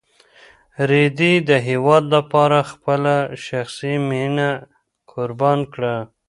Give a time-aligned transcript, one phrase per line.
[0.89, 3.15] رېدي د هېواد لپاره خپله
[3.45, 4.49] شخصي مینه
[5.11, 5.95] قربان کړه.